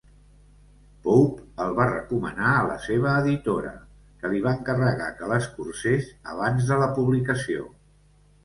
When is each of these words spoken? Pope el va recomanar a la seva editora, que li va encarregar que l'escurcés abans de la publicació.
Pope 1.07 1.43
el 1.65 1.75
va 1.79 1.85
recomanar 1.89 2.53
a 2.53 2.63
la 2.69 2.77
seva 2.85 3.11
editora, 3.25 3.73
que 4.23 4.33
li 4.33 4.41
va 4.47 4.55
encarregar 4.61 5.13
que 5.21 5.31
l'escurcés 5.33 6.11
abans 6.35 6.73
de 6.73 6.81
la 6.87 6.89
publicació. 6.99 7.69